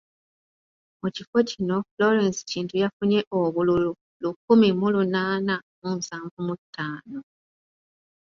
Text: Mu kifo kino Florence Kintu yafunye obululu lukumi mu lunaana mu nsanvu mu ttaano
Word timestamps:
Mu 1.01 1.07
kifo 1.15 1.37
kino 1.49 1.75
Florence 1.91 2.39
Kintu 2.51 2.73
yafunye 2.83 3.19
obululu 3.39 3.89
lukumi 4.23 4.69
mu 4.79 4.87
lunaana 4.93 5.55
mu 5.79 5.89
nsanvu 5.97 6.37
mu 6.47 6.53
ttaano 6.61 7.19